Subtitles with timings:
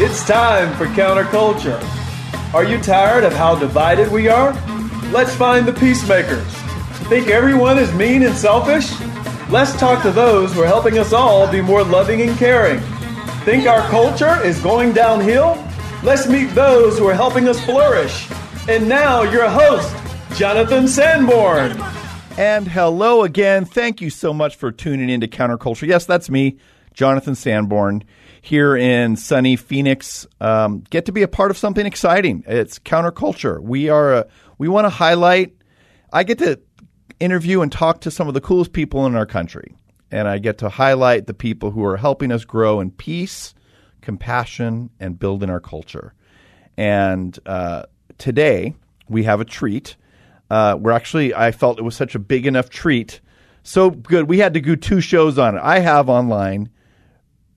[0.00, 1.82] It's time for counterculture.
[2.54, 4.52] Are you tired of how divided we are?
[5.10, 6.46] Let's find the peacemakers.
[7.08, 8.92] Think everyone is mean and selfish?
[9.50, 12.78] Let's talk to those who are helping us all be more loving and caring.
[13.44, 15.60] Think our culture is going downhill?
[16.04, 18.30] Let's meet those who are helping us flourish.
[18.68, 19.92] And now, your host,
[20.38, 21.72] Jonathan Sanborn.
[22.38, 23.64] And hello again.
[23.64, 25.88] Thank you so much for tuning in to Counterculture.
[25.88, 26.56] Yes, that's me,
[26.94, 28.04] Jonathan Sanborn,
[28.48, 30.26] here in sunny Phoenix.
[30.40, 32.44] Um, get to be a part of something exciting.
[32.46, 33.60] It's Counterculture.
[33.60, 34.14] We are.
[34.14, 35.54] A, we want to highlight.
[36.12, 36.58] I get to
[37.20, 39.76] interview and talk to some of the coolest people in our country,
[40.10, 43.54] and I get to highlight the people who are helping us grow in peace,
[44.00, 46.14] compassion, and building our culture.
[46.78, 47.82] And uh,
[48.16, 48.74] today
[49.10, 49.96] we have a treat.
[50.48, 53.20] Uh, we're actually, I felt it was such a big enough treat.
[53.62, 54.26] So good.
[54.26, 55.60] We had to do two shows on it.
[55.62, 56.70] I have online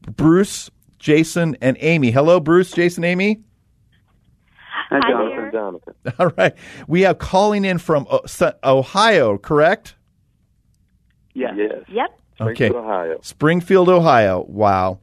[0.02, 0.70] Bruce,
[1.02, 2.12] Jason, and Amy.
[2.12, 3.42] Hello, Bruce, Jason, Amy.
[4.90, 5.38] Hi, Hi Jonathan.
[5.38, 5.52] there.
[5.52, 5.94] Jonathan.
[6.20, 6.54] All right.
[6.88, 8.08] We have calling in from
[8.64, 9.96] Ohio, correct?
[11.34, 11.54] Yes.
[11.58, 11.74] Yes.
[11.90, 12.20] Yep.
[12.40, 12.68] Okay.
[12.68, 13.20] Springfield, Ohio.
[13.22, 14.46] Springfield, Ohio.
[14.48, 15.00] Wow.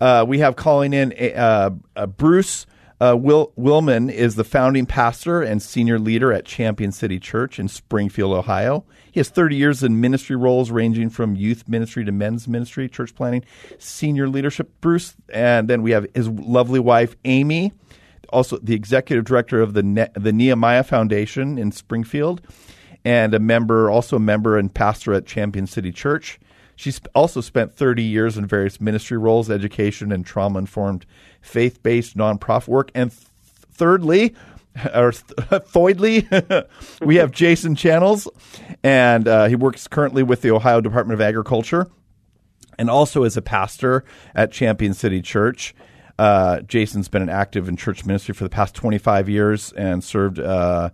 [0.00, 2.66] Uh, we have calling in uh, uh, Bruce
[3.00, 7.68] uh, Will Willman is the founding pastor and senior leader at Champion City Church in
[7.68, 8.84] Springfield, Ohio.
[9.16, 13.14] He has 30 years in ministry roles ranging from youth ministry to men's ministry, church
[13.14, 13.46] planting,
[13.78, 14.70] senior leadership.
[14.82, 17.72] Bruce, and then we have his lovely wife Amy,
[18.28, 22.42] also the executive director of the ne- the Nehemiah Foundation in Springfield,
[23.06, 26.38] and a member, also a member and pastor at Champion City Church.
[26.76, 31.06] She's also spent 30 years in various ministry roles, education, and trauma informed
[31.40, 32.90] faith based nonprofit work.
[32.94, 33.22] And th-
[33.72, 34.34] thirdly,
[34.94, 35.24] or th-
[35.72, 36.66] thoidly,
[37.00, 38.28] we have Jason Channels,
[38.82, 41.88] and uh, he works currently with the Ohio Department of Agriculture
[42.78, 44.04] and also as a pastor
[44.34, 45.74] at Champion City Church.
[46.18, 50.38] Uh, Jason's been an active in church ministry for the past 25 years and served
[50.38, 50.90] uh,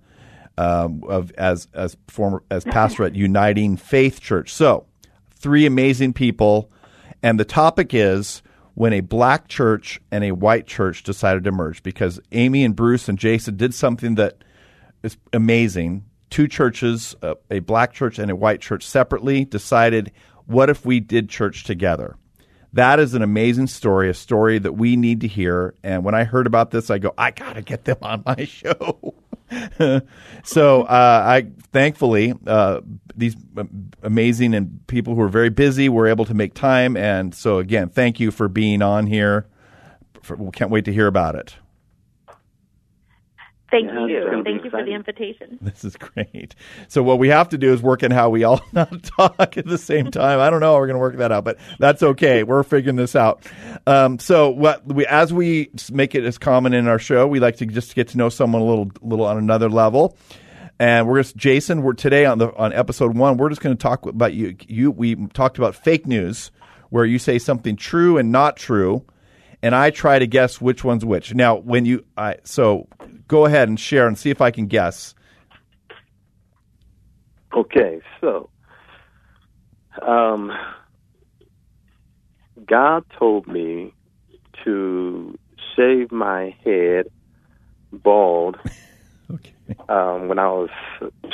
[0.58, 4.52] um, of, as as former as pastor at Uniting Faith Church.
[4.52, 4.86] So,
[5.34, 6.70] three amazing people,
[7.22, 8.42] and the topic is
[8.74, 13.08] when a black church and a white church decided to merge because Amy and Bruce
[13.08, 14.42] and Jason did something that
[15.02, 16.04] is amazing.
[16.30, 20.12] Two churches, uh, a black church and a white church separately, decided,
[20.46, 22.16] what if we did church together?
[22.72, 25.74] That is an amazing story, a story that we need to hear.
[25.82, 28.44] And when I heard about this, I go, I got to get them on my
[28.46, 29.14] show.
[30.44, 32.80] So uh, I thankfully uh,
[33.14, 33.36] these
[34.02, 36.96] amazing and people who are very busy were able to make time.
[36.96, 39.46] And so again, thank you for being on here.
[40.22, 41.56] For, can't wait to hear about it.
[43.72, 44.42] Thank Yeah, you.
[44.44, 45.58] Thank you for the invitation.
[45.62, 46.54] This is great.
[46.88, 49.66] So what we have to do is work in how we all not talk at
[49.66, 50.38] the same time.
[50.40, 52.42] I don't know how we're going to work that out, but that's okay.
[52.44, 53.44] We're figuring this out.
[53.86, 57.56] Um, so what we, as we make it as common in our show, we like
[57.56, 60.16] to just get to know someone a little, little on another level.
[60.78, 61.82] And we're just Jason.
[61.82, 63.36] We're today on the on episode one.
[63.38, 64.56] We're just going to talk about you.
[64.66, 66.50] You we talked about fake news,
[66.90, 69.04] where you say something true and not true,
[69.62, 71.34] and I try to guess which one's which.
[71.34, 72.88] Now, when you I so
[73.32, 75.14] go ahead and share and see if I can guess.
[77.56, 78.50] Okay, so
[80.06, 80.52] um,
[82.68, 83.94] God told me
[84.64, 85.34] to
[85.74, 87.06] shave my head
[87.90, 88.56] bald
[89.30, 89.54] Okay.
[89.88, 90.68] um, when I was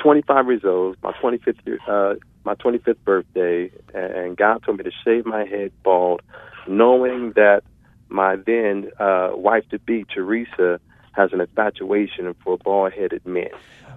[0.00, 2.14] 25 years old, my 25th year, uh,
[2.44, 6.20] my 25th birthday, and God told me to shave my head bald,
[6.68, 7.62] knowing that
[8.08, 10.78] my then uh, wife to be Teresa
[11.18, 13.48] has an infatuation for a bald headed men.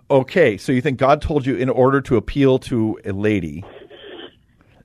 [0.09, 3.63] Okay, so you think God told you in order to appeal to a lady?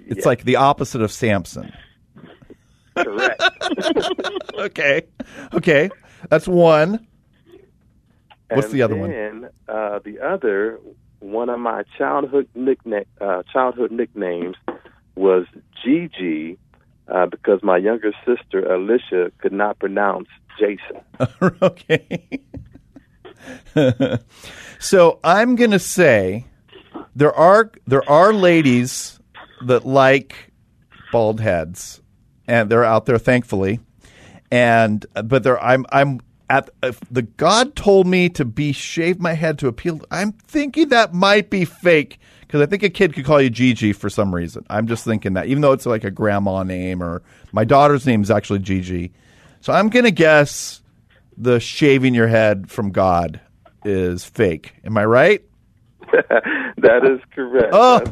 [0.06, 0.28] It's Yeah.
[0.28, 1.72] like the opposite of Samson.
[2.96, 3.42] Correct.
[4.58, 5.02] Okay.
[5.52, 5.91] Okay.
[6.30, 7.06] That's one.
[8.50, 9.10] What's And the other one?
[9.10, 10.80] then, Uh, the other,
[11.20, 14.56] one of my childhood nickname, uh, childhood nicknames
[15.14, 15.44] was
[15.84, 16.56] Gigi,
[17.09, 21.00] uh, because my younger sister Alicia could not pronounce Jason.
[21.62, 22.41] okay.
[24.79, 26.47] so I'm going to say
[27.14, 29.20] there are there are ladies
[29.67, 30.53] that like
[31.12, 32.03] bald heads,
[32.47, 33.81] and they're out there, thankfully.
[34.50, 36.70] And but there, I'm I'm at
[37.11, 40.00] the God told me to be shave my head to appeal.
[40.11, 43.93] I'm thinking that might be fake because I think a kid could call you Gigi
[43.93, 44.64] for some reason.
[44.70, 47.22] I'm just thinking that, even though it's like a grandma name or
[47.52, 49.12] my daughter's name is actually Gigi.
[49.60, 50.81] So I'm gonna guess
[51.37, 53.40] the shaving your head from God
[53.84, 54.75] is fake.
[54.84, 55.43] Am I right?
[56.12, 57.70] that is correct.
[57.72, 57.98] Oh.
[57.98, 58.10] That's,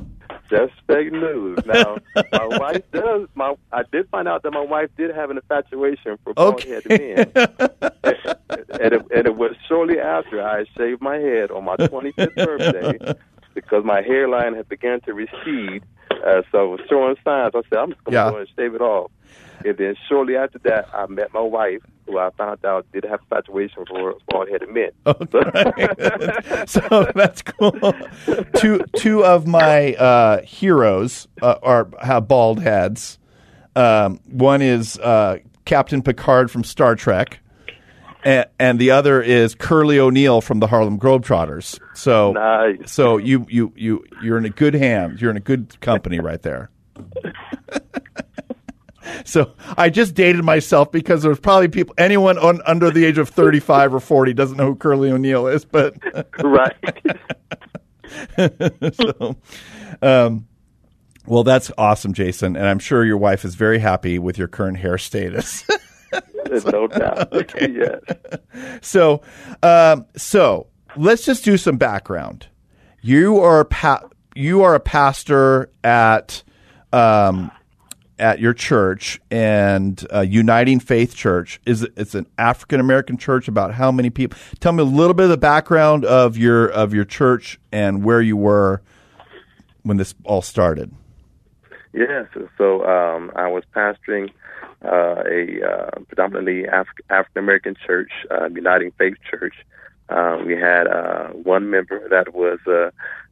[0.51, 1.59] That's fake news.
[1.65, 1.97] Now,
[2.33, 3.29] my wife does.
[3.35, 6.81] My I did find out that my wife did have an infatuation for bald Okay.
[6.89, 12.35] men, and, it, and it was shortly after I shaved my head on my 25th
[12.37, 13.15] birthday
[13.55, 15.83] because my hairline had begun to recede.
[16.11, 17.53] Uh, so it was showing signs.
[17.55, 18.31] I said, I'm just going to Yeah.
[18.31, 19.11] go and shave it off.
[19.65, 23.21] And then shortly after that, I met my wife, who I found out did have
[23.21, 24.91] a infatuation for bald headed men.
[25.07, 26.65] Okay.
[26.67, 27.73] so that's cool.
[28.57, 33.19] Two two of my uh, heroes uh, are have bald heads.
[33.77, 37.41] Um, one is uh, Captain Picard from Star Trek,
[38.25, 41.79] and, and the other is Curly O'Neill from the Harlem Globetrotters.
[41.95, 42.91] So Nice.
[42.93, 45.21] so you you you you're in a good hand.
[45.21, 46.71] You're in a good company right there.
[49.25, 53.29] So I just dated myself because there's probably people anyone on, under the age of
[53.29, 55.95] 35 or 40 doesn't know who Curly O'Neill is, but
[56.43, 56.75] right.
[58.95, 59.37] so,
[60.03, 60.47] um,
[61.27, 64.79] well, that's awesome, Jason, and I'm sure your wife is very happy with your current
[64.79, 65.65] hair status.
[66.67, 67.29] no doubt.
[67.61, 68.01] yes.
[68.81, 69.23] so,
[69.63, 70.67] um, so
[70.97, 72.47] let's just do some background.
[73.03, 76.43] You are a pa- you are a pastor at
[76.93, 77.51] um,
[78.19, 81.61] at your church and uh, Uniting Faith Church.
[81.67, 83.49] Is it's an African American church?
[83.49, 84.39] About how many people?
[84.61, 88.23] Tell me a little bit of the background of your of your church and where
[88.23, 88.83] you were
[89.83, 90.93] when this all started.
[91.95, 92.27] Yes.
[92.59, 94.31] So um, I was pastoring
[94.85, 99.55] uh, a uh, predominantly Af- African American church, uh, Uniting Faith Church.
[100.09, 102.91] Uh, we had uh, one member that was uh,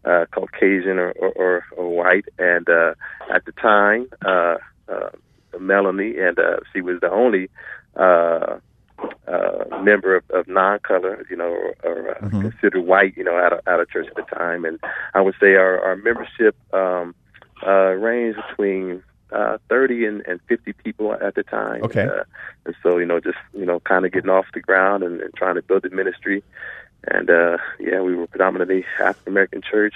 [0.09, 2.94] uh, Caucasian or, or, or, white, and uh,
[3.35, 4.56] at the time, uh,
[4.88, 5.11] uh,
[5.61, 7.50] Melanie, and uh, she was the only
[7.97, 8.58] uh,
[9.29, 13.53] uh, member of, of non-color, you know, or, or uh, considered white, you know, out
[13.53, 14.65] of, out of church at the time.
[14.65, 14.79] And
[15.15, 17.15] I would say our, our membership um,
[17.67, 21.82] uh, ranged between uh, 30 and, and 50 people at the time.
[21.82, 22.03] Okay.
[22.03, 22.25] And, uh,
[22.67, 25.35] and so, you know, just, you know, kind of getting off the ground and, and
[25.35, 26.43] trying to build the ministry.
[27.09, 29.94] And, uh, yeah, we were predominantly African American church,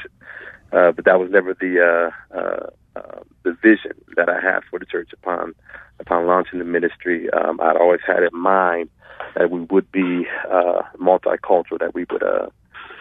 [0.73, 2.67] uh, but that was never the, uh, uh,
[2.97, 5.55] uh, the vision that I had for the church upon,
[6.01, 7.31] upon launching the ministry.
[7.31, 8.89] Um, I'd always had in mind
[9.35, 12.49] that we would be, uh, multicultural, that we would, uh,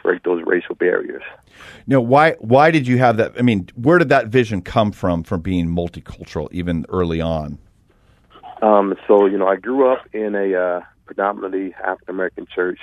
[0.06, 1.24] break those racial barriers.
[1.88, 3.34] Now, why why did you have that?
[3.40, 5.24] I mean, where did that vision come from?
[5.24, 7.57] From being multicultural, even early on.
[8.62, 12.80] Um, so, you know, I grew up in a uh, predominantly African American church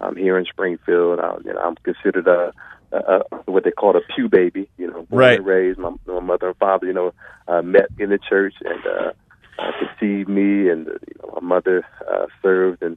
[0.00, 1.20] um, here in Springfield.
[1.20, 2.52] I, you know, I'm considered a,
[2.92, 2.98] a,
[3.32, 4.68] a what they call a pew baby.
[4.78, 5.38] You know, born Right.
[5.38, 5.78] and raised.
[5.78, 7.12] My, my mother and father, you know,
[7.48, 9.12] uh, met in the church and uh,
[9.58, 12.96] uh, conceived me, and uh, you know, my mother uh, served and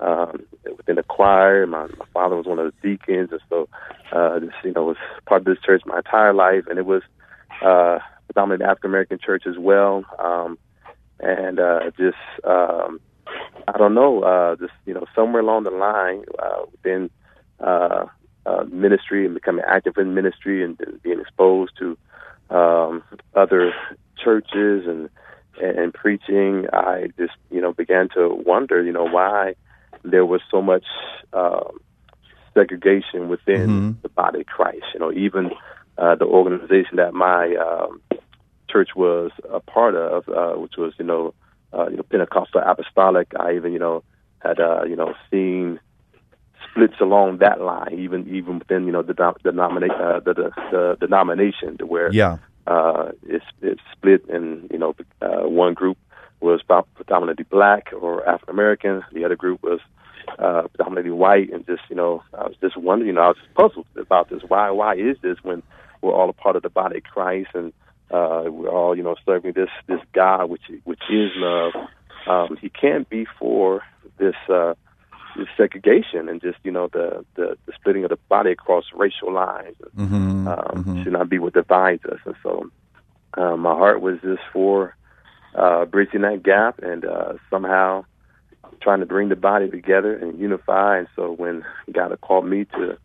[0.00, 0.44] um,
[0.76, 1.66] within the choir.
[1.66, 3.68] My, my father was one of the deacons, and so
[4.12, 4.96] uh, just you know was
[5.26, 7.02] part of this church my entire life, and it was
[7.62, 10.04] uh, predominantly African American church as well.
[10.18, 10.58] Um,
[11.20, 13.00] and uh, just um,
[13.66, 17.10] I don't know, uh, just you know, somewhere along the line uh, within
[17.60, 18.06] uh,
[18.46, 21.96] uh, ministry and becoming active in ministry and, and being exposed to
[22.54, 23.02] um,
[23.34, 23.72] other
[24.22, 25.08] churches and
[25.60, 29.54] and preaching, I just you know began to wonder, you know, why
[30.10, 30.84] there was so much
[31.32, 31.78] um,
[32.54, 34.02] segregation within Mhm.
[34.02, 34.84] the body of Christ.
[34.94, 35.50] You know, even
[35.96, 38.00] uh, the organization that my um,
[38.70, 41.34] church was a part of, uh, which was you know,
[41.72, 43.28] uh, you know Pentecostal Apostolic.
[43.38, 44.02] I even you know
[44.40, 45.80] had uh, you know seen
[46.70, 50.50] splits along that line, even even within you know the the denomina- uh, the, the
[50.70, 52.38] the denomination, to where Yeah.
[52.66, 55.98] uh, it's it's split, and you know uh, one group
[56.40, 56.60] was
[56.94, 59.80] predominantly black or African American, the other group was
[60.38, 63.36] uh, predominantly white, and just you know I was just wondering, you know, I was
[63.54, 64.42] puzzled about this.
[64.46, 65.62] Why why is this when
[66.02, 67.72] we're all a part of the body of Christ and
[68.10, 71.72] uh, we're all you know serving this this God which which is love?
[72.26, 73.82] Um, he can't be for
[74.18, 74.36] this.
[74.48, 74.74] Uh,
[75.36, 79.32] this segregation and just you know the, the the splitting of the body across racial
[79.32, 80.48] lines Mm-hmm.
[80.48, 82.18] um, should not be what divides us.
[82.24, 82.70] And so,
[83.34, 84.96] uh, my heart was just for
[85.54, 88.04] uh, bridging that gap and uh, somehow
[88.80, 90.98] trying to bring the body together and unify.
[90.98, 92.98] And so, when God called me to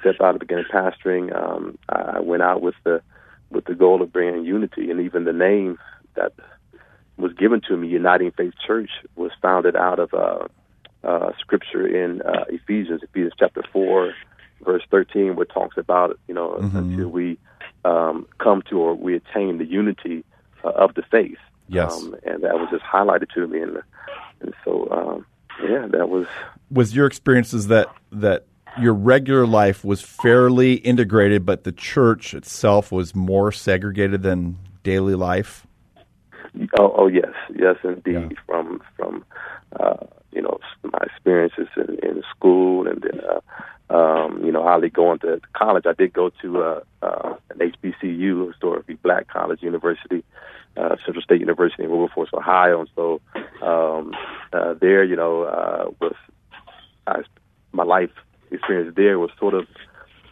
[0.00, 3.02] step out and begin pastoring, um, I went out with the
[3.50, 5.78] with the goal of bringing unity, and even the name
[6.16, 6.32] that
[7.16, 10.46] was given to me, Uniting Faith Church, was founded out of uh,
[11.04, 14.12] uh, scripture in uh, Ephesians, Ephesians chapter four,
[14.64, 16.74] verse thirteen, where it talks about you know Mhm.
[16.78, 17.38] until we
[17.84, 20.24] um, come to or we attain the unity
[20.64, 21.38] uh, of the faith.
[21.68, 21.92] Yes.
[21.92, 23.78] um, and that was just highlighted to me, and
[24.64, 25.26] so um,
[25.62, 26.26] yeah, that was
[26.70, 28.46] Was your experiences that that
[28.78, 35.14] your regular life was fairly integrated, but the church itself was more segregated than daily
[35.14, 35.66] life.
[36.78, 38.14] Oh, oh yes, yes, indeed.
[38.14, 38.28] Yeah.
[38.46, 39.24] From from
[39.78, 39.96] uh,
[40.32, 43.40] you know my experiences in, in school, and then uh,
[43.90, 45.84] um, you know, highly going to college.
[45.86, 50.24] I did go to uh, uh, an HBCU, historically Black College University,
[50.76, 53.20] uh, Central State University in Wilberforce, Ohio, and so
[53.62, 54.14] um,
[54.52, 56.14] uh, there, you know, uh, was
[57.06, 57.22] I,
[57.72, 58.10] my life
[58.50, 59.66] experience there was sort of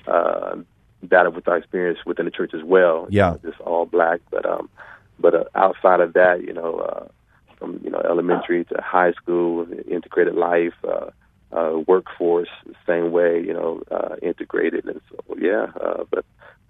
[0.06, 0.56] uh,
[1.02, 3.06] that with our experience within the church as well.
[3.11, 3.37] Yeah.
[3.42, 4.68] just all black, but um,
[5.18, 7.09] but uh, outside of that, you know, uh,
[7.59, 11.11] from you know elementary to high school, integrated life, uh,
[11.52, 12.49] uh, workforce,
[12.87, 15.66] same way, you know, uh, integrated, and so yeah.
[15.80, 16.25] Uh, but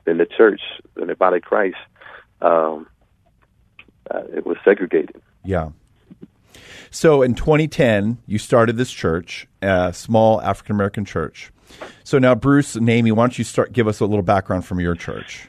[0.06, 0.60] in the church,
[1.00, 1.76] in the body of Christ,
[2.40, 2.86] um,
[4.10, 5.20] uh, it was segregated.
[5.44, 5.70] Yeah.
[6.90, 11.52] So in 2010, you started this church, a small African American church.
[12.04, 13.72] So now, Bruce and Amy, why don't you start?
[13.72, 15.48] Give us a little background from your church.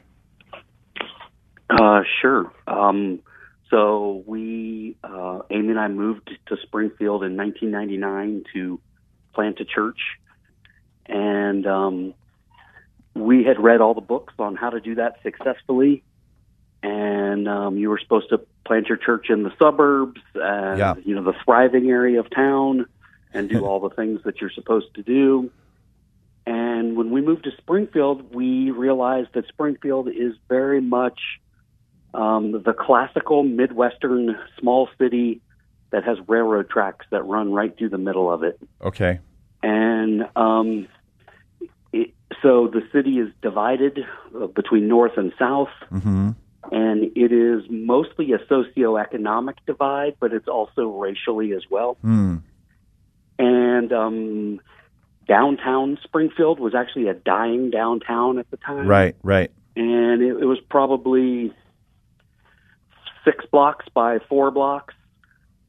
[1.68, 2.50] Uh, sure.
[2.66, 3.20] Um,
[3.70, 8.80] so we, uh, Amy and I moved to Springfield in 1999 to
[9.34, 9.98] plant a church,
[11.06, 12.14] and um,
[13.14, 16.02] we had read all the books on how to do that successfully.
[16.82, 20.94] And um, you were supposed to plant your church in the suburbs, and Yeah.
[21.04, 22.86] you know the thriving area of town,
[23.32, 25.50] and do all the things that you're supposed to do.
[26.46, 31.18] And when we moved to Springfield, we realized that Springfield is very much
[32.12, 35.40] um, the classical Midwestern small city
[35.94, 38.58] that has railroad tracks that run right through the middle of it.
[38.82, 39.20] Okay.
[39.62, 40.88] And um,
[41.92, 42.10] it,
[42.42, 44.00] so the city is divided
[44.34, 46.30] uh, between north and south, Mm-hmm.
[46.72, 51.96] and it is mostly a socioeconomic divide, but it's also racially as well.
[52.04, 52.42] Mm.
[53.38, 54.60] And um,
[55.28, 58.86] downtown Springfield was actually a dying downtown at the time.
[58.88, 59.14] Right.
[59.22, 59.50] Right.
[59.76, 61.52] and it, it was probably
[63.24, 64.94] six blocks by four blocks,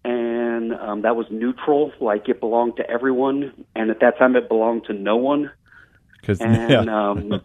[0.05, 4.47] and um, that was neutral, like it belonged to everyone, and at that time it
[4.47, 5.49] belonged to no one.
[6.21, 7.41] Because And um,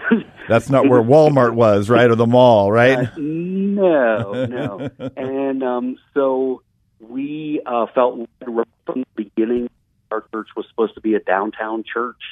[0.48, 2.98] that's not where Walmart was, right, or the mall, right?
[2.98, 6.62] uh, no, no, and um, so
[6.98, 9.68] we uh, felt right from the beginning
[10.10, 12.22] our church was supposed to be a downtown church.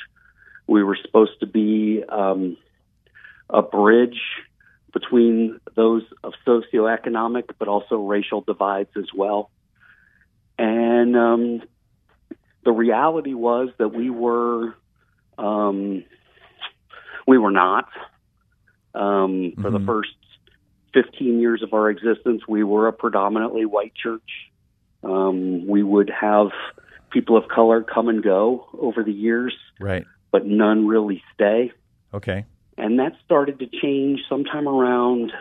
[0.66, 2.56] We were supposed to be um,
[3.50, 4.20] a bridge
[4.94, 9.50] between those of socioeconomic but also racial divides as well.
[10.58, 11.62] And um,
[12.64, 14.74] the reality was that we were
[15.38, 16.02] um,
[17.26, 17.88] we were not.
[18.94, 19.84] Um, for the Mhm.
[19.86, 20.14] first
[20.94, 24.50] 15 years of our existence, we were a predominantly white church.
[25.04, 26.48] Um, we would have
[27.10, 30.06] people of color come and go over the years, Right.
[30.30, 31.72] but none really stay.
[32.14, 32.46] Okay.
[32.78, 35.32] And that started to change sometime around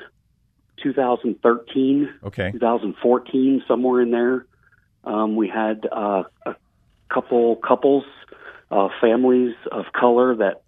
[0.77, 2.51] 2013, Okay.
[2.51, 4.45] 2014, somewhere in there.
[5.05, 6.55] Um, we had uh, a
[7.09, 8.03] couple couples,
[8.71, 10.63] uh, families of color that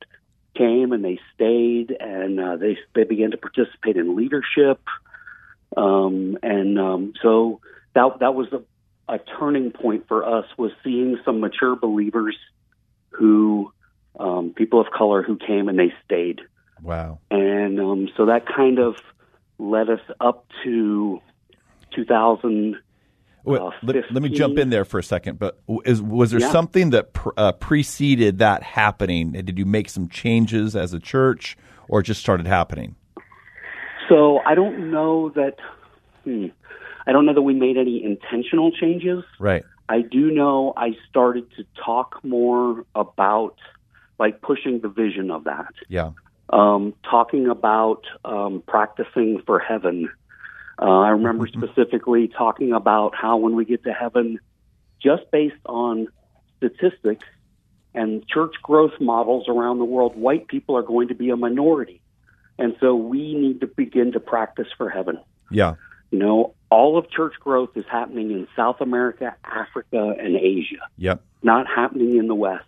[0.56, 4.80] came and they stayed and uh, they they began to participate in leadership.
[5.76, 7.62] Um, and um, so
[7.94, 8.62] that that was a,
[9.14, 12.38] a turning point for us was seeing some mature believers
[13.10, 13.72] who
[14.20, 16.42] um, people of color who came and they stayed
[16.82, 17.20] Wow.
[17.32, 18.96] and um, so that kind of
[19.60, 21.22] led us up to
[21.96, 22.78] 2000.
[23.48, 25.40] Wait, Uh, let, let me jump in there for a second.
[25.40, 26.52] But is, was there Yeah.
[26.52, 29.32] something that pr- uh, preceded that happening?
[29.32, 31.56] Did you make some changes as a church,
[31.88, 32.96] or just started happening?
[34.10, 35.56] So I don't know that.
[36.24, 36.48] Hmm,
[37.06, 39.24] I don't know that we made any intentional changes.
[39.40, 39.64] Right.
[39.90, 43.56] I do know I started to talk more about
[44.20, 45.74] like pushing the vision of that.
[45.88, 46.12] Yeah.
[46.52, 50.10] um, talking about um, practicing for heaven.
[50.80, 54.40] Uh, I remember specifically talking about how when we get to heaven,
[55.02, 56.08] just based on
[56.58, 57.26] statistics
[57.94, 62.02] and church growth models around the world, white people are going to be a minority.
[62.60, 65.20] And so we need to begin to practice for heaven.
[65.52, 65.76] Yeah.
[66.12, 71.22] You know, all of church growth is happening in South America, Africa, and Asia Yep.
[71.44, 72.66] not happening in the West.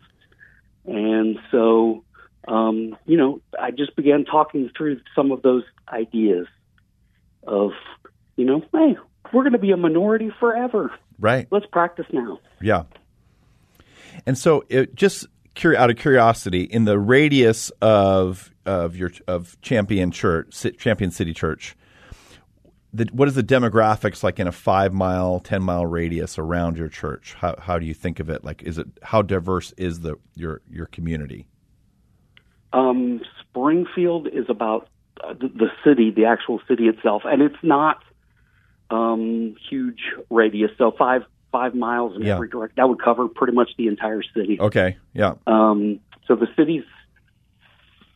[0.85, 2.03] And so,
[2.47, 6.47] um, you know, I just began talking through some of those ideas
[7.43, 7.71] of,
[8.39, 8.97] you know, hey,
[9.33, 10.91] we're going to be a minority forever.
[11.19, 11.45] Right.
[11.51, 12.39] Let's practice now.
[12.61, 12.83] Yeah.
[14.25, 15.27] And so, it, just
[15.65, 21.75] out of curiosity, in the radius of of your of Champion Church, Champion City Church,
[22.93, 26.87] the, what is the demographics like in a five mile, ten mile radius around your
[26.87, 27.35] church?
[27.37, 28.45] How how do you think of it?
[28.45, 31.45] Like, is it how diverse is the your your community?
[32.71, 34.87] Um, Springfield is about
[35.21, 38.01] uh, the, the city, the actual city itself, and it's not
[38.91, 40.71] um, huge radius.
[40.77, 42.35] So five five miles in Yeah.
[42.35, 44.59] every direction that would cover pretty much the entire city.
[44.59, 46.83] Okay, yeah, Um, so the city's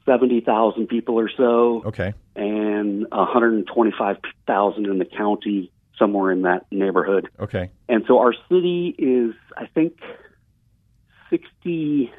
[0.05, 5.71] seventy thousand people or so, okay, and one hundred twenty five thousand in the county,
[5.97, 7.27] somewhere in that neighborhood.
[7.39, 9.99] okay, And so our city is, I think,
[11.29, 12.11] 60,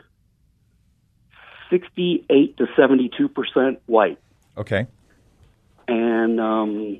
[1.71, 4.19] 68 to 72 percent white,
[4.57, 4.87] okay,
[5.89, 6.99] and um,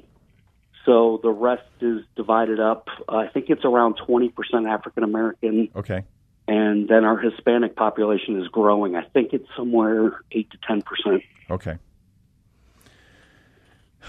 [0.85, 2.89] so the rest is divided up.
[3.09, 6.05] I think it's around 20 percent African American, okay.
[6.47, 8.97] and then our Hispanic population is growing.
[8.97, 11.23] I think it's somewhere eight to 10 percent.
[11.51, 11.79] Okay.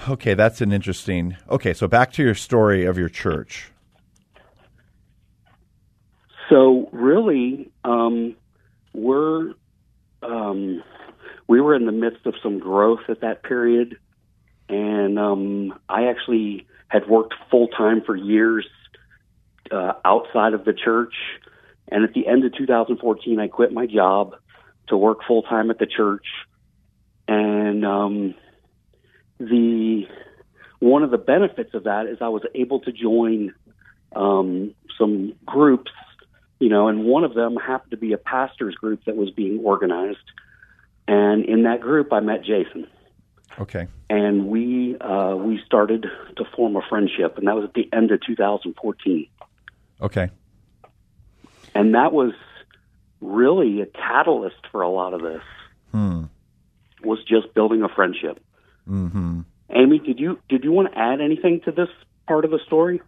[0.10, 1.38] Okay, that's an interesting.
[1.50, 3.72] Okay, so back to your story of your church.
[6.50, 8.36] So really, um,
[8.94, 9.54] we're
[10.22, 10.84] um,
[11.48, 13.98] we were in the midst of some growth at that period,
[14.70, 18.68] and um, I actually had worked full time for years
[19.72, 21.14] uh, outside of the church.
[21.88, 24.36] And at the end of 2014, I quit my job
[24.88, 26.26] to work full time at the church,
[27.28, 28.36] and um,
[29.40, 30.08] the
[30.80, 33.54] one of the benefits of that is I was able to join
[34.16, 35.92] um, some groups
[36.60, 39.60] you know, and one of them happened to be a pastors group that was being
[39.60, 40.18] organized.
[41.08, 42.88] And in that group, I met Jason,
[43.60, 46.06] Okay, and we uh, we started
[46.38, 49.28] to form a friendship, and that was at the end of 2014.
[50.02, 50.30] okay,
[51.74, 52.34] And that was
[53.22, 55.42] really a catalyst for a lot of this.
[57.04, 58.44] Was just building a friendship.
[58.88, 59.42] mm-hmm.
[59.70, 61.90] Amy, did you did you want to add anything to this
[62.28, 63.02] part of the story?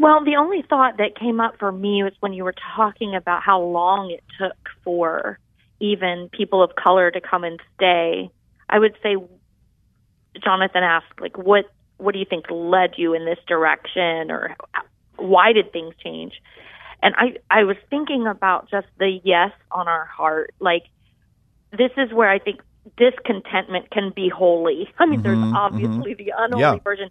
[0.00, 3.42] Well, the only thought that came up for me was when you were talking about
[3.42, 5.38] how long it took for
[5.82, 8.30] even people of color to come and stay.
[8.70, 9.16] I would say,
[10.42, 11.66] Jonathan asked, like, what
[11.98, 14.56] what do you think led you in this direction, or
[15.16, 16.40] why did things change?
[17.02, 20.84] And I I was thinking about just the yes on our heart, like
[21.72, 22.60] this is where I think
[22.96, 24.88] discontentment can be holy.
[24.98, 26.24] I mean, there's mm-hmm, obviously mm-hmm.
[26.24, 26.76] the unholy Yeah.
[26.82, 27.10] version,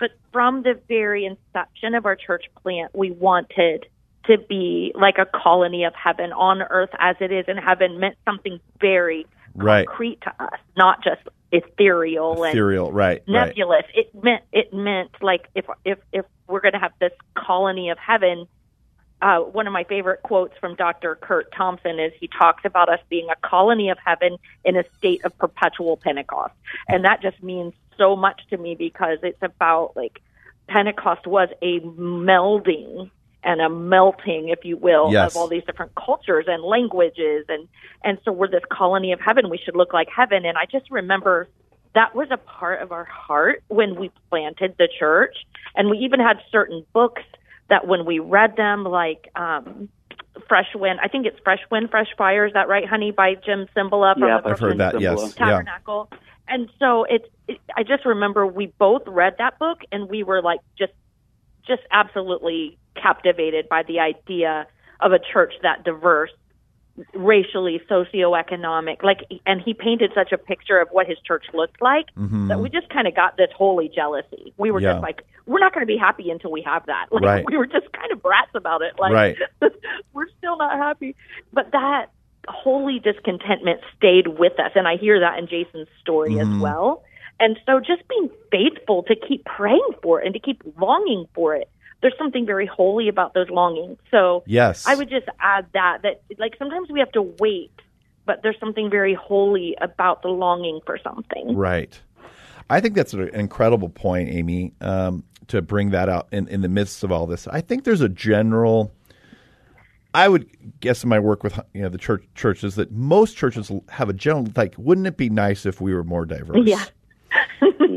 [0.00, 3.86] but from the very inception of our church plant, we wanted
[4.26, 8.16] to be like a colony of heaven on earth as it is in heaven meant
[8.24, 9.86] something very Right.
[9.86, 13.28] concrete to us, not just ethereal and Ethereal, right, right.
[13.28, 13.84] nebulous.
[13.94, 17.98] It meant it meant like if if if we're going to have this colony of
[17.98, 18.46] heaven.
[19.22, 21.14] Uh, one of my favorite quotes from Dr.
[21.14, 25.24] Kurt Thompson is he talks about us being a colony of heaven in a state
[25.24, 26.52] of perpetual Pentecost,
[26.86, 30.20] and that just means so much to me because it's about like
[30.68, 33.10] Pentecost was a melding
[33.46, 35.32] and a melting, if you will, Yes.
[35.32, 37.66] of all these different cultures and languages, and
[38.04, 39.48] and so we're this colony of heaven.
[39.48, 41.48] We should look like heaven, and I just remember
[41.94, 45.36] that was a part of our heart when we planted the church,
[45.74, 47.22] and we even had certain books
[47.70, 49.88] that when we read them, like um,
[50.48, 52.46] Fresh Wind, I think it's Fresh Wind, Fresh Fire.
[52.46, 53.12] Is that right, honey?
[53.12, 55.00] By Jim Cymbala from Yeah, the I've heard Brooklyn that.
[55.00, 55.46] Yes, yeah.
[55.46, 56.10] Tabernacle.
[56.48, 60.42] And so it's, it, I just remember we both read that book and we were
[60.42, 60.92] like just,
[61.66, 64.66] just absolutely captivated by the idea
[65.00, 66.30] of a church that diverse,
[67.12, 72.06] racially, socioeconomic, like, and he painted such a picture of what his church looked like
[72.48, 74.54] that we just kind of got this holy jealousy.
[74.56, 74.84] We were Mm-hmm.
[74.86, 74.92] Yeah.
[74.94, 77.06] just like, we're not going to be happy until we have that.
[77.12, 77.44] Like, Right.
[77.46, 78.94] we were just kind of brats about it.
[78.98, 79.36] Like, Right.
[80.14, 81.14] we're still not happy.
[81.52, 82.06] But that
[82.48, 84.70] holy discontentment stayed with us.
[84.74, 86.54] And I hear that in Jason's story Mm-hmm.
[86.54, 87.02] as well.
[87.38, 91.54] And so just being faithful to keep praying for it and to keep longing for
[91.54, 91.68] it.
[92.02, 93.98] There's something very holy about those longings.
[94.10, 94.86] So Yes.
[94.86, 97.72] I would just add that that like sometimes we have to wait,
[98.24, 101.56] but there's something very holy about the longing for something.
[101.56, 101.98] Right.
[102.68, 106.68] I think that's an incredible point, Amy, um, to bring that out in, in the
[106.68, 107.46] midst of all this.
[107.46, 108.92] I think there's a general.
[110.12, 113.70] I would guess in my work with you know the church churches that most churches
[113.90, 116.66] have a general like, wouldn't it be nice if we were more diverse?
[116.66, 116.84] Yeah.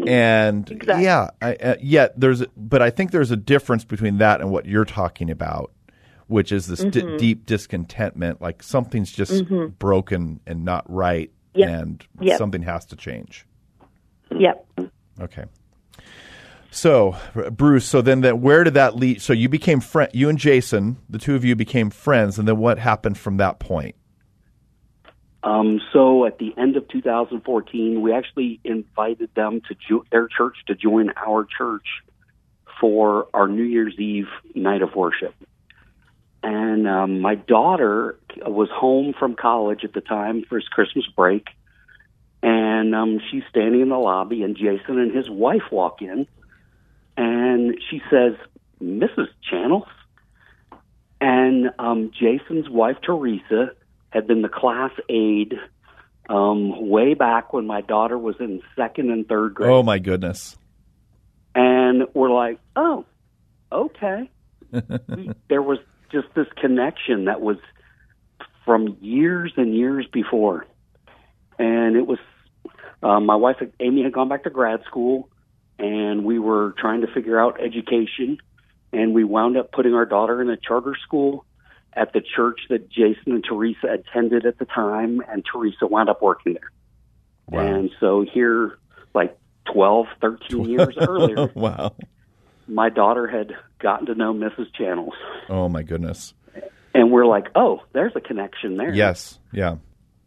[0.09, 1.03] And Exactly.
[1.05, 2.07] yeah, I, uh, yeah.
[2.17, 5.71] There's, but I think there's a difference between that and what you're talking about,
[6.27, 6.89] which is this Mm-hmm.
[7.11, 9.43] di- deep discontentment, like something's just
[9.79, 11.69] broken and not right, Yep.
[11.69, 12.37] and Yep.
[12.37, 13.45] something has to change.
[14.37, 14.67] Yep.
[15.21, 15.45] Okay.
[16.71, 17.15] So,
[17.51, 19.21] Bruce, so then that where did that lead?
[19.21, 20.09] So you became friend.
[20.13, 23.59] You and Jason, the two of you became friends, and then what happened from that
[23.59, 23.95] point?
[25.41, 30.55] Um, so at the end of 2014, we actually invited them to jo- their church
[30.67, 31.85] to join our church
[32.79, 35.33] for our New Year's Eve night of worship.
[36.43, 41.47] And um, my daughter was home from college at the time for his Christmas break,
[42.41, 46.27] and um, she's standing in the lobby, and Jason and his wife walk in,
[47.17, 48.35] and she says,
[48.81, 49.27] "Mrs.
[49.49, 49.87] Channels,"
[51.19, 53.71] and um, Jason's wife Teresa
[54.09, 55.55] had been the class aide
[56.29, 59.71] um, way back when my daughter was in second and third grade.
[59.71, 60.57] Oh my goodness.
[61.55, 63.05] And we're like, oh,
[63.71, 64.29] okay.
[65.49, 65.79] There was
[66.11, 67.57] just this connection that was
[68.65, 70.65] from years and years before.
[71.57, 72.19] And it was,
[73.01, 75.29] uh, my wife, Amy, had gone back to grad school,
[75.79, 78.37] and we were trying to figure out education.
[78.93, 81.45] And we wound up putting our daughter in a charter school
[81.93, 86.21] at the church that Jason and Teresa attended at the time, and Teresa wound up
[86.21, 86.71] working there.
[87.49, 87.59] Wow.
[87.59, 88.77] And so here,
[89.13, 89.37] like
[89.73, 91.93] 12, 13 years earlier, wow.
[92.67, 94.73] my daughter had gotten to know Mrs.
[94.73, 95.13] Channels.
[95.49, 96.33] Oh my goodness.
[96.93, 98.93] And we're like, oh, there's a connection there.
[98.93, 99.39] Yes.
[99.51, 99.77] Yeah.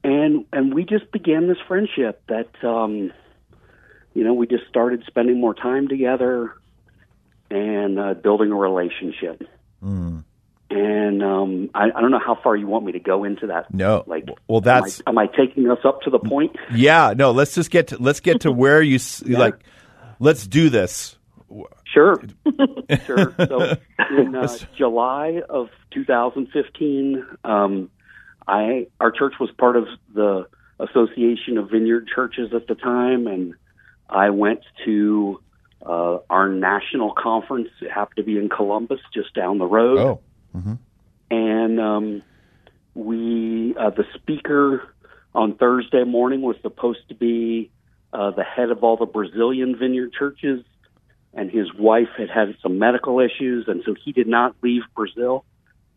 [0.05, 3.13] And and we just began this friendship that um
[4.15, 6.55] you know, we just started spending more time together
[7.51, 9.43] and uh, building a relationship.
[9.83, 10.25] Mm.
[10.75, 13.73] And um I, I don't know how far you want me to go into that.
[13.73, 14.05] No.
[14.07, 16.57] Like well, that's am I, am I taking us up to the point?
[16.75, 17.13] yeah.
[17.17, 17.31] No.
[17.33, 19.57] Let's just get to, let's get to where you s like.
[20.19, 21.17] Let's do this.
[21.85, 22.23] Sure,
[23.07, 23.35] sure.
[23.37, 23.77] So
[24.17, 27.91] in uh, July of 2015, um,
[28.47, 30.47] I our church was part of the
[30.79, 33.55] Association of Vineyard Churches at the time, and
[34.09, 35.41] I went to
[35.85, 37.69] uh, our national conference.
[37.83, 40.21] It happened to be in Columbus, just down the road, Oh.
[40.53, 40.75] Hmm
[41.31, 42.23] and um,
[42.95, 44.87] we uh, the speaker
[45.35, 47.71] on Thursday morning was supposed to be
[48.13, 50.63] uh, the head of all the Brazilian vineyard churches,
[51.33, 55.47] and his wife had had some medical issues, and so he did not leave Brazil,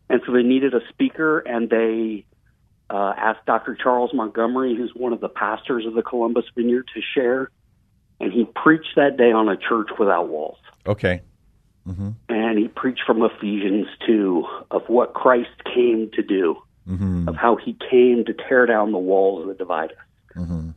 [0.08, 2.24] and so they needed a speaker, and they
[2.88, 3.74] uh, asked Dr.
[3.74, 7.50] Charles Montgomery, who's one of the pastors of the Columbus Vineyard, to share,
[8.20, 11.20] and he preached that day on a church without walls Okay.
[12.28, 17.56] And he preached from Ephesians 2 of what Christ came to do, hmm of how
[17.56, 19.96] he came to tear down the walls that divide us.
[20.34, 20.70] hmm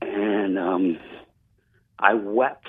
[0.00, 0.98] And um,
[1.98, 2.66] I wept.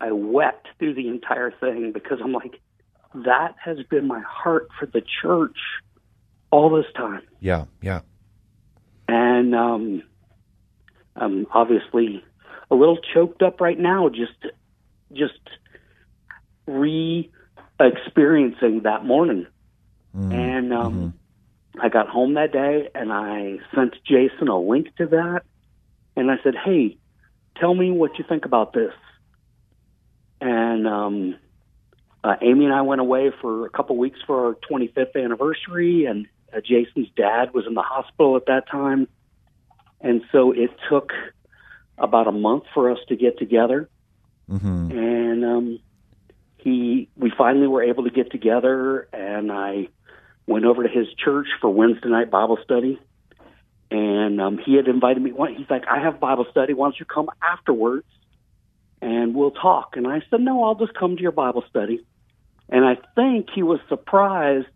[0.00, 2.60] I wept through the entire thing because I'm like,
[3.14, 5.56] that has been my heart for the church
[6.50, 7.22] all this time.
[7.40, 7.64] Yeah.
[7.82, 8.00] Yeah.
[9.08, 10.02] And um,
[11.14, 12.24] I'm obviously
[12.70, 14.52] a little choked up right now, just
[15.12, 15.40] just
[16.66, 17.30] re
[17.78, 19.46] experiencing that morning.
[20.16, 20.32] Mm.
[20.32, 21.14] And um,
[21.80, 25.42] I got home that day and I sent Jason a link to that.
[26.16, 26.96] And I said, hey,
[27.60, 28.94] tell me what you think about this.
[30.40, 31.36] And um,
[32.24, 36.26] uh, Amy and I went away for a couple weeks for our 25th anniversary, and
[36.54, 39.08] uh, Jason's dad was in the hospital at that time.
[40.00, 41.12] And so it took
[41.98, 43.88] about a month for us to get together
[44.48, 45.78] hmm and um,
[46.66, 49.86] he we finally were able to get together and i
[50.48, 52.98] went over to his church for wednesday night bible study
[53.92, 56.98] and um, he had invited me one he's like i have bible study why don't
[56.98, 58.06] you come afterwards
[59.00, 62.04] and we'll talk and i said no i'll just come to your bible study
[62.68, 64.66] and i think he was surprised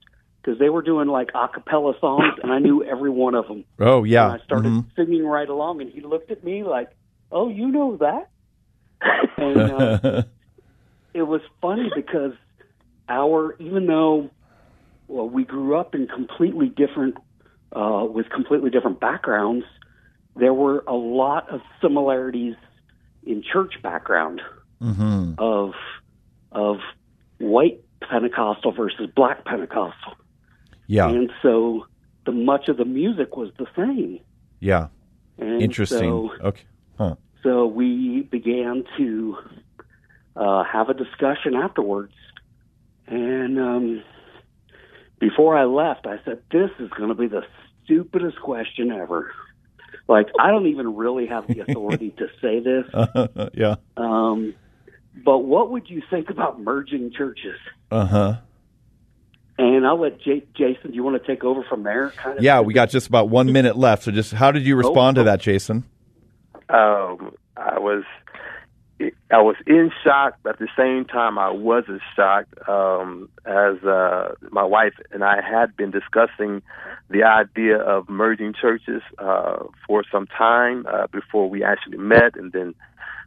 [0.40, 3.64] because they were doing like a cappella songs and i knew every one of them
[3.81, 4.31] Oh yeah.
[4.31, 4.85] and I started Mhm.
[4.94, 6.90] singing right along, and he looked at me like,
[7.33, 8.29] "Oh, you know that?"
[9.38, 10.22] and uh,
[11.14, 12.33] it was funny because
[13.09, 14.31] our, even though,
[15.09, 17.16] well, we grew up in completely different,
[17.75, 19.64] uh, with completely different backgrounds,
[20.37, 22.55] there were a lot of similarities
[23.25, 24.40] in church background
[24.81, 25.35] Mhm.
[25.38, 25.75] of
[26.53, 26.79] of
[27.38, 30.14] white Pentecostal versus black Pentecostal,
[30.87, 31.09] Yeah.
[31.11, 31.87] and so
[32.25, 34.20] the much of the music was the same.
[34.61, 34.88] Yeah.
[35.38, 36.11] And Interesting.
[36.11, 36.62] So, okay.
[36.99, 37.14] Huh.
[37.42, 39.37] so we began to
[40.37, 42.14] uh, have a discussion afterwards.
[43.07, 44.03] And um,
[45.19, 47.43] before I left, I said, This is going to be the
[47.85, 49.33] stupidest question ever.
[50.09, 53.51] Like, I don't even really have the authority to say this.
[53.55, 53.77] yeah.
[53.97, 54.55] Um,
[55.25, 57.59] but what would you think about merging churches?
[57.90, 58.37] Uh huh.
[59.59, 62.11] And I'll let J- Jason, do you want to take over from there?
[62.11, 64.05] Kind of Yeah, we got just about one minute left.
[64.05, 65.25] So, just how did you respond to oh.
[65.25, 65.85] that, Jason?
[66.71, 68.05] Um, I was.
[69.31, 74.35] I was in shock, but at the same time, I wasn't shocked, um, as uh,
[74.51, 76.63] my wife and I had been discussing
[77.09, 82.53] the idea of merging churches uh, for some time uh, before we actually met, and
[82.53, 82.75] then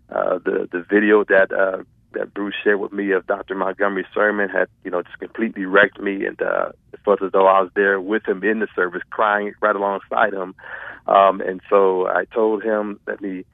[0.09, 1.83] uh, the the video that uh,
[2.13, 3.55] that Bruce shared with me of Dr.
[3.55, 7.47] Montgomery's sermon had, you know, just completely wrecked me, and uh, it felt as though
[7.47, 10.53] I was there with him in the service, crying right alongside him.
[11.07, 13.45] Um, and so I told him, let me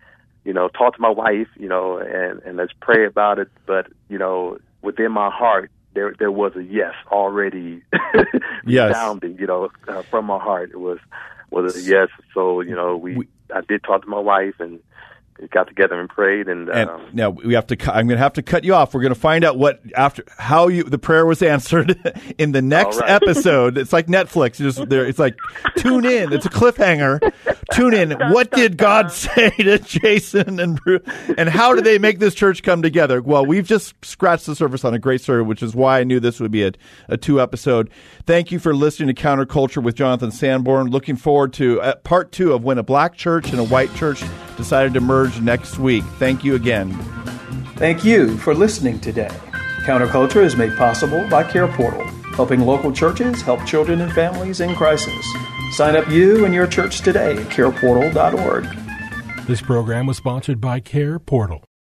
[0.43, 3.49] you know, talk to my wife, you know, and and let's pray about it.
[3.65, 7.82] But you know, within my heart, there there was a yes already
[8.65, 8.95] yes.
[8.95, 10.71] sounding, you know, uh, from my heart.
[10.71, 10.99] It was
[11.52, 12.10] was a yes.
[12.34, 14.80] So you know, we, we I did talk to my wife and
[15.47, 18.34] got together and prayed and, and um, now we have to i'm going to have
[18.34, 21.25] to cut you off we're going to find out what after how you the prayer
[21.25, 21.97] was answered
[22.38, 23.10] in the next right.
[23.21, 25.38] episode it's like netflix just there it's like
[25.78, 27.19] tune in it's a cliffhanger
[27.72, 31.02] tune in what did god say to jason and Bruce,
[31.38, 34.84] and how did they make this church come together well we've just scratched the surface
[34.84, 36.72] on a great story which is why i knew this would be a,
[37.08, 37.90] a two episode
[38.26, 42.54] thank you for listening to counterculture with jonathan sanborn looking forward to uh, part two
[42.54, 44.24] of when a black church and a white church
[44.60, 46.04] decided to merge next week.
[46.18, 46.92] Thank you again.
[47.78, 49.32] Thank you for listening today.
[49.86, 52.06] Counterculture is made possible by Care Portal,
[52.36, 55.26] helping local churches help children and families in crisis.
[55.72, 58.66] Sign up you and your church today at careportal.org.
[59.46, 61.64] This program was sponsored by Care Portal.